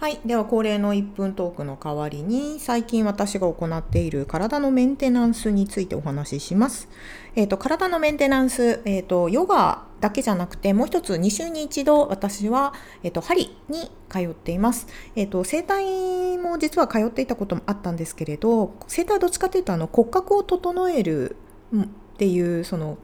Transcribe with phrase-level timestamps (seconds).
[0.00, 0.18] はい。
[0.24, 6.88] では、恒例の1分トークの代わりに、最近私が行っている体のメンテナンスについてお話しします。
[7.36, 14.86] えっ、ー、と、体のメンテナンス、えっ、ー、と、ヨガだけじゃなくて、もう一つ2週に1度、私は、えっ、ー、と、針に通っています。
[15.16, 21.36] えっ、と、整体も実は通っていたこともあったんですけれど、整体はどっちかというと、あの、骨格を整える
[21.76, 22.96] っていう、その、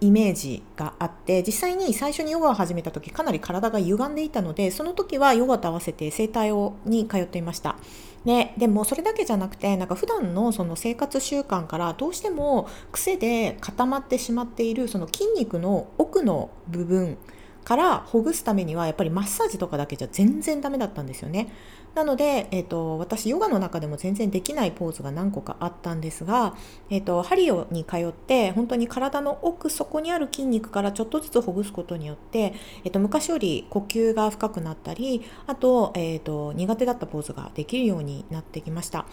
[0.00, 7.76] イメージがあって実際に最初にヨガを始めた時かなり体が歪んでいたのでその時はヨガと合わせて整体をに通っていました。
[8.24, 17.18] ででもそれだけじゃなくてなんか普段のその生活習慣からどうしても癖で固まってしまっているその筋肉の奥の部分
[17.64, 21.48] からほぐすためにはやっぱりマッサージとかだけじゃ全然ダメだったんですよね。
[21.94, 26.56] なので、えーと、私ヨガの中でも全然できないポーズが何個かあったんですが、
[26.90, 39.06] えーと、ハリオに通って本当に体の奥底にある筋肉からちょっとずつほぐすことによって、えーと、昔より呼吸が深くなったりあと,、えー、と苦手だったポーズができるようになってきました。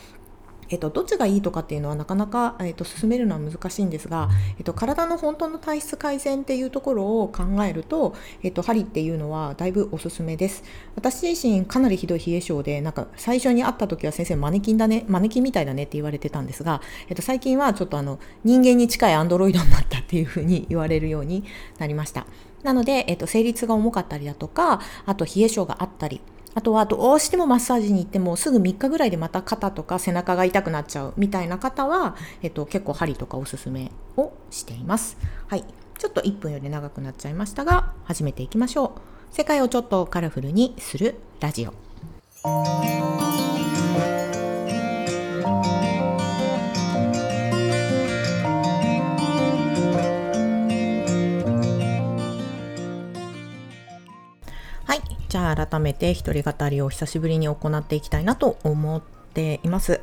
[0.72, 10.64] えっと、どっちがいいとかっていうのはなかなか、えっと、進めるのは難しいんですが、えっと、体の本当の体質改善っていうところを考えると、えっと、針っていうのはだいぶおすすめです。
[10.96, 21.44] 私自身かなりひどい冷え性で、なんか最初に会った時は先生マネキンだね、マネキンみたいだねって言われてたんですが、えっと、最近はちょっとあの人間に近いアンドロイドになったっていうふうに言われるように
[21.80, 22.26] なりました。
[22.64, 26.22] なので、えっと、生理痛が重かったりだとか、あと冷え性があったり、
[26.54, 35.18] あとはどうしてもマッサージに行ってもすぐ3日ぐらいでまた肩とか背中が痛くなっちゃうみたいな方は、えっと、結構針とかおすすめをしています。
[35.48, 35.64] はい。
[35.98, 38.92] ちょっと1分より長くなっちゃいましたが、始めていきましょう。
[39.32, 43.61] 世界をちょっとカラフルにするラジオ。
[55.32, 59.02] じゃあ改めて一人語りを久しぶりに行っていきたいなと思っ
[59.34, 60.02] ています。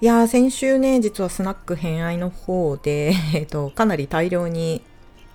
[0.00, 4.80] いやー、先週ね、実はスナック偏愛の方で、 えっ、と、かなり大量に、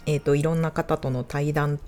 [0.05, 1.81] えっ、と、いろんな方との対談、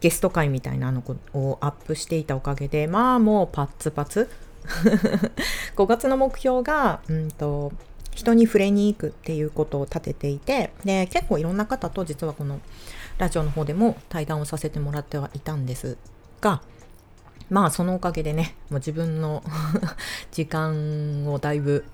[0.00, 1.02] ゲスト会みたいなの
[1.32, 4.28] をアップしていたおかげで、まあもうパッツパツ。
[5.74, 7.72] 5月の目標が、うんと、
[8.10, 12.60] 人に触れに行くっていうことを立てていて、で、結構いろんな方と実はこの
[13.16, 15.96] ラジオの方でも対談をさせてもらってはいたんです
[16.42, 16.60] が、
[17.50, 19.42] まあそのおかげでねもう自分の
[20.32, 21.84] 時間をだいぶ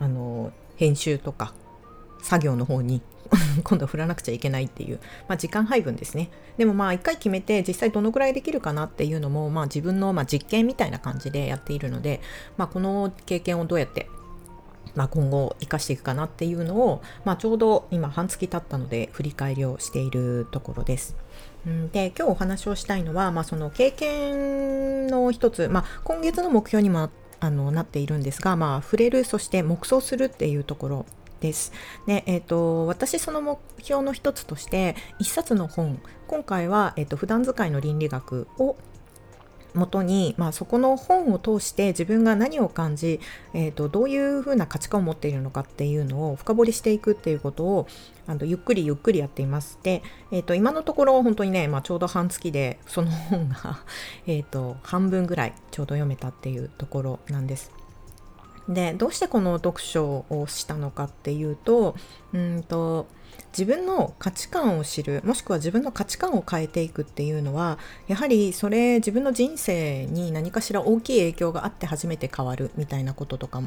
[0.00, 1.54] あの編集とか
[2.22, 3.02] 作業の方に
[3.64, 12.20] 今度振らなくちゃいけないっていう、まあ、時間配分ですねでもまあ一回決めて実際どのくらいできるかなっていうのも、まあ、自分のま実験みたいな感じでやっているので、
[12.56, 14.08] まあ、この経験をどうやって
[14.94, 21.16] まあ、今後生かしていくかなっていうのを、まあ、ちょうど今半月経ったので振り返りをしているところです。
[21.92, 27.10] で今日お話をしたいのは、まあ、その経験の一つ、まあ、今月の目標にも
[27.40, 31.06] あのなっているんですが、まあ、触れるそして黙想するっていうところ
[31.40, 31.72] です。
[32.06, 38.76] で、えーと、私その目標の一つとして一冊の本今回は、えーと、普段使いの倫理学を
[39.74, 43.20] もとに、まあ、そこの本を通して自分が何を感じ、
[43.52, 47.86] えーと、どういうふうな価値観を持っているのかっていうのを深掘りしていくっていうことを
[48.26, 49.78] あのゆっくりゆっくりやっています。
[49.82, 53.80] で、えーと、今のところ本当にね、まあ、ちょうど半月でその本が
[54.26, 57.83] えと半分ぐらいちょうど読めたっていうところなんです。
[58.68, 61.96] でどうしてこの読書をしたのかっていうと
[62.32, 63.06] うんと
[63.56, 73.62] 自分の価値観を知るもしくは自分の価値観を変えていくっていうのはやはりそれ自分の人生に何かしら大きい影響があって初めて変わるみたいなこととか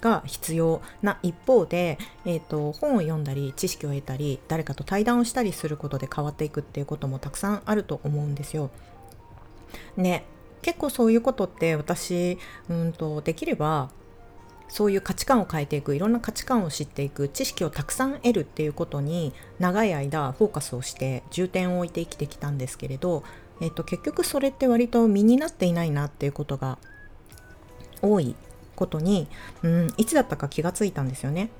[0.00, 8.70] が必要な一方で、えーと、本を読んだり知識を得たり誰かと対談をしたりすることで変わっていくっていうこともたくさんあると思うんですよ。
[9.96, 10.24] ね
[10.62, 12.38] 結構そういうことって私
[12.68, 13.90] うんとできれば
[14.68, 23.24] そういう価値観を変えていくいろんな価値観を知っていく知識をたくさん得るっていうことに長い間フォーカスをして重点を置いて生きてきたんですけれど、
[23.60, 26.78] えっと、結局それって割と身になっていないなっていうことが
[28.02, 28.36] 多い
[28.76, 29.26] ことに、
[29.62, 31.50] うん、いつだったか気がついたんですよね。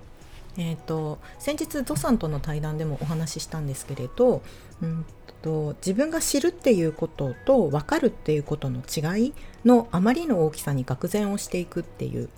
[0.57, 4.43] えーと、先日ゾさんとの対談でもお話ししたんですけれど、
[4.83, 5.05] うん
[5.43, 9.35] と自分が知るっていうことと分かるっていうことの違い
[9.65, 12.29] のあまりの大きさに愕然をしていくっていう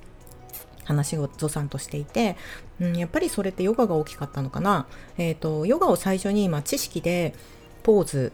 [0.90, 2.36] 話をゾさんとしていて、
[2.80, 4.86] うん、やっぱりそれってヨガが大きかったのかな、
[5.18, 7.34] えーと、ヨガを最初に、まあ、知識で
[7.82, 8.32] ポーズ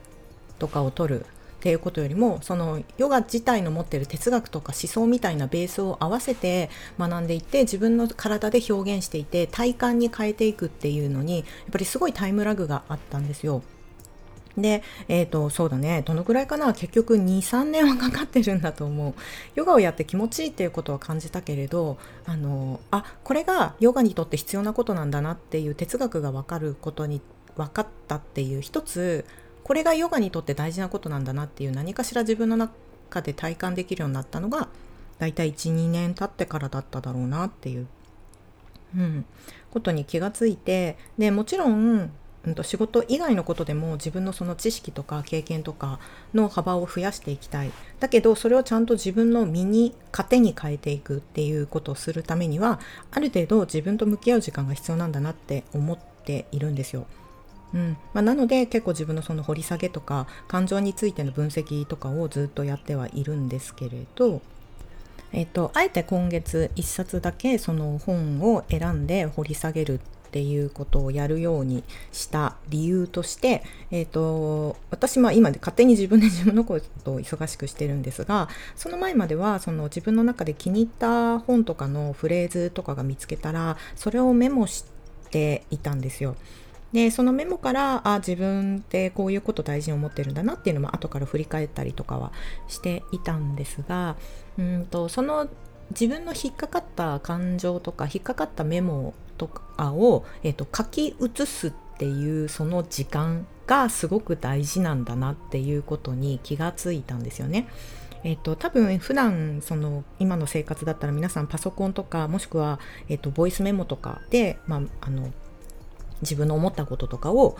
[0.58, 1.26] とかを取る
[1.56, 13.62] っていうことよりもそのヨガ自体の持ってる哲学とか思想みたいなベースを合わせて学んでいって自分の体で表現していて体感に変えていくっていうのにやっぱりすごいタイムラグがあったんですよ。
[14.56, 16.02] で、えっ、ー、と、そうだね。
[16.06, 16.72] どのくらいかな？
[16.72, 19.14] 結局2、3年は かかってるんだと思う。
[19.54, 27.20] ヨガをやって気持ちいいっていうことは感じたけれど、あの、あ、これがヨガにとって必要なことなんだなっていう哲学がわかることに
[27.56, 29.24] 分かったっていう一つ、
[29.62, 34.68] これがヨガにとって大事なことなんだなっていう何かしら自分の中で体感できるようになったのが、
[35.18, 37.86] だいたい1、2年経ってからだっただろうなっていう、
[38.96, 39.24] うん、
[39.70, 42.10] ことに気がついて、で、もちろん、
[42.46, 45.98] うん、と仕事以外のことでも自分のその知識とか経験とか
[46.32, 57.06] の幅を増やしていきたいだけどそれをちゃんと自分の身に糧に変えていくっていうことをするためにはある程度自分と向き合う時間が必要なんだなって思っているんですよ。
[57.74, 64.40] うんまあ、なので結構自分のその掘り下げとか感情についての分析とかをずっとやってはいるんですけれど、
[65.32, 70.00] えっと、あえて今月1冊だけその本を選んで掘り下げるっ
[70.36, 84.84] ていうことをやるようにした理由として、えーと、私は今で勝手に自分で自分のことを忙しくしてるんですがその前まではその自分の中で気に入った本とかのフレーズとかが見つけたらそれをメモし
[85.30, 86.36] ていたんですよ。
[86.92, 92.30] でそのメモからあ自分ってこういうこと大事に思ってるんだなっていうのも後から振り返ったりとかは
[92.68, 94.16] していたんですが
[94.58, 95.48] うんとその
[95.90, 107.68] 自分の引っかかった感情とか引っかかったメモとかを、えーと、書き写すっていうその時間がすごく大事なんだなっていうことに気がついたんですよね。
[108.24, 115.32] えっと、多分普段その今の生活だったら皆さんパソコンとかもしくは、えっと、ボイスメモとかで、まあ、あの
[116.22, 117.56] 自分の思ったこととかを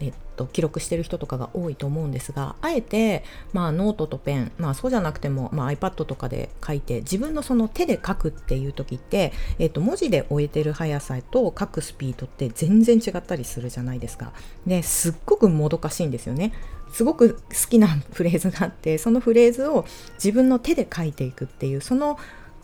[0.00, 14.32] えっと、記録してる人とかが多いと思うんですがあえて、まあ、ノートとペン、まあ、そうじゃなくても、まあ、iPad とかで書いて自分のその手で書くっていう時って、えっと、文字で追えてる速さと書くスピードって全然違ったりするじゃないですか。
[14.66, 16.52] ですっごくもどかしいんですよね。
[16.92, 22.18] すごく好きなフレーズがあってそのフレーズを自分の手で書いていくっていうその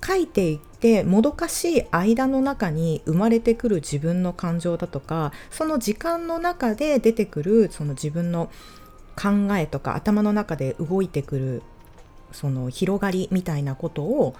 [0.07, 8.51] 書いていってもどかしい間の中に生まれてくる自分の感情だとかその時間の中で出てくるその自分の
[9.17, 11.63] 考えとか頭の中で動いてくる
[12.33, 14.35] その広がりみたいなことを、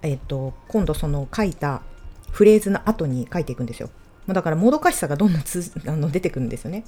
[0.00, 1.82] えっと、今度その書いた
[2.30, 3.90] フレーズの後に書いていくんですよ。
[4.26, 6.84] だからもどかしさがどんどんつ あの出てくるんですよね。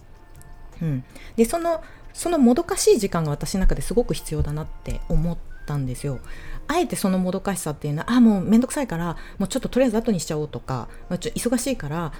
[0.81, 1.05] うん、
[1.37, 1.83] でその
[2.13, 6.21] そのもどかしい時間が私の中ですごく必要だなって思ったんですよ。
[6.67, 12.13] あえてそのもどかしさっていうのはあもうめんどくさいからもうちょっととりあえず後にしちゃおうとか、まあ、ちょ忙しいから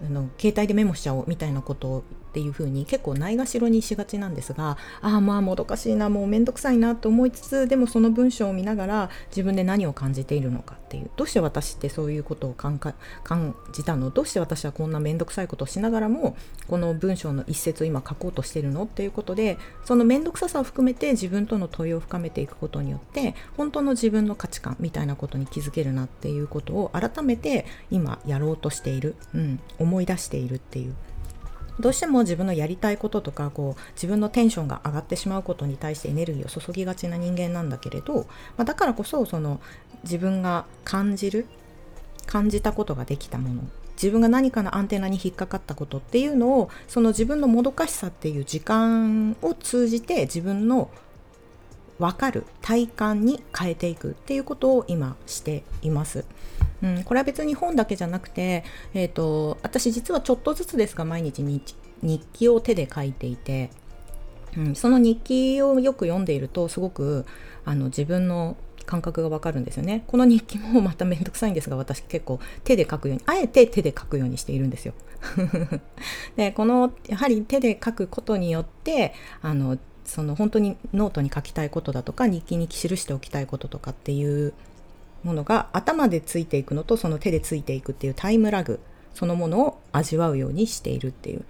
[0.00, 2.04] あの携帯でメモしちゃおうみたいなことを
[2.38, 12.80] っていう風に結構ないがしろにしがちなんですがああまあもどかしいなもうめんどくさいなと思いつつでもその文章を見ながら自分で何を感じているのかっていうどうして私ってそういうことを感
[13.72, 14.10] じたの？
[14.10, 16.36] どうして私はこんなめんどくさいことをしながらも
[16.68, 18.84] この文章の一節を今書こうとしてるの？
[18.84, 30.94] っていうことでそのめんどくささを含めて自分との問いを深めていくことによって本当の自分の価値観みたいなことに気づけるなっていうことを改めて今やろうとしている、うん、思い出しているっていう
[31.80, 38.26] どうしても自分のやりたいこととかこう自分のテンションが上がってしまうことに対してエネルギーを注ぎがちな人間なんだけれど、
[38.56, 39.60] まあ、だからこそその
[40.04, 41.46] 自分が感じる
[42.26, 43.62] 感じたことができたもの
[43.94, 50.90] 自分が何かのアンテナに引っかかったことっていうのをその自分のもどかしさっていう時間を通じて自分の
[51.98, 56.24] 分かる体感に変えていくっていうことを今しています。
[56.82, 63.70] うん、これは別に本だけじゃなくて、えーと、私実はちょっとずつですが毎日日記を手で書いていて、
[64.56, 67.26] うん、その日記をよく読んでいるとすごく
[67.64, 68.56] あの自分の
[68.86, 70.02] 感覚がわかるんですよね。
[70.06, 74.94] この日記もまためんどくさいんですが私結構手で書くようにあえて手で書くようにしているんですよ。
[76.36, 84.54] でこのやはり手で書くことによってあのその本当にノートに書きたいことだとか日記に記しておきたいこととかっていう
[85.24, 88.80] ものが頭でついていくのとその手でついていくっていうタイムラグ
[89.14, 91.44] そのものを味わうようにしているっていう、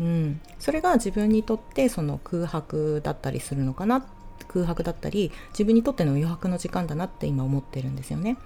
[0.00, 4.04] うん、それが自分にとってその空白だったりするのかな
[4.48, 8.36] 空白だったり自分にとっての余白の時間だなって今思ってるんですよね。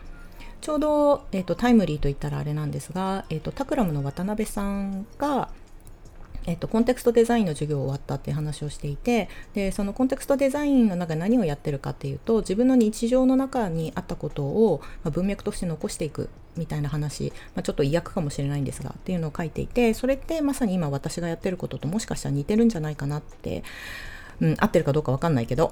[0.60, 5.48] ちょうど、えーと、タイムリーといったらあれなんですが、えーとタクラムの渡辺さんが
[6.46, 23.62] えっと、コンテクストデザインの授業終わったっていう話をしていてでそのコンテクストデザインの中で何をやってるかっていうと自分の日常の中にあったことを、まあ、文脈として残していくみたいな話、まあ、ちょっと意訳かもしれないんですがっていうのを書いていてそれってまさに今私がやってることともしかしたら似てるんじゃないかなって、
[24.40, 25.70] うん、合ってるかどうか分かんないけど。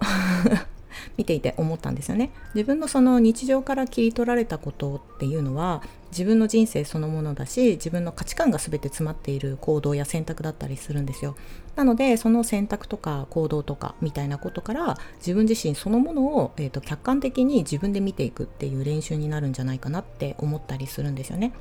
[1.17, 2.31] 見ていて思ったんですよね。
[2.55, 11.37] 自分のその日常から切り取られたことっていうのは自分の人生そのものだし自分の価値観が全て詰まっている行動や選択だったりするんですよ。
[11.77, 21.53] なのでその選択とか行動とかみたいなことから自分自身そのものを、えーと、客観的に自分で見ていくっていう練習になるんじゃないかなって思ったりするんですよね。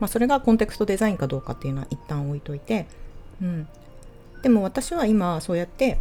[0.00, 2.86] まあ、それがコンテクストデザインかどうかっていうのは一旦置いといて、
[3.42, 3.68] うん、
[4.42, 5.98] でも私は今そうやって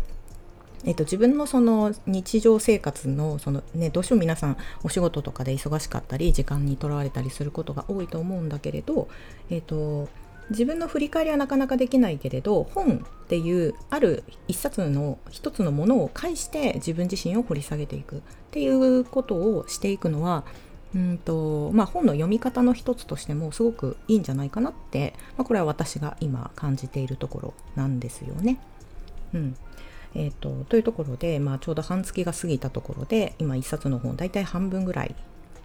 [0.86, 9.07] えっと、自分のその日常生活のその、ね、どうしても皆さんお仕事とかで忙しかったり時間にとらわれたりすることが多いと思うんだけれど、
[9.50, 10.07] えっと、
[10.50, 20.46] 自分の振り返りはなかなかできないけれど本っていうある一冊の一つのものを介して自分自身を掘り下げていくっていうことをしていくのは
[20.96, 28.60] うんとまあ、本の読み方の一つとしてもすごくいいんじゃないかなって、まあ、これは私が今感じているところなんですよね。
[29.34, 29.57] うん
[30.15, 35.15] えーと、というところで、まあ、ちょうど半月が過ぎたところで今1冊の本大体半分ぐらい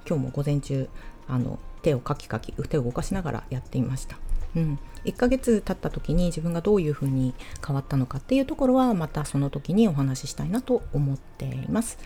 [0.07, 0.89] 今日も午前中
[1.29, 4.17] あの手をかきかき手を動かしながらやっていました。
[4.55, 7.35] うん、1ヶ月経った時に自分がどういうふうに
[7.67, 11.99] 変わったのかっていうところはまたその時にお話ししたいなと思っています。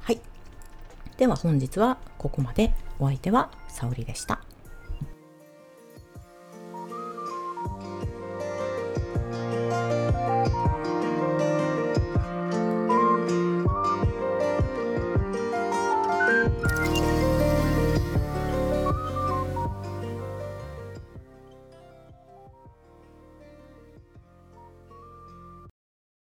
[0.00, 0.20] はい。
[1.16, 2.72] では本日はここまで。
[3.02, 4.51] お相手は沙織でした。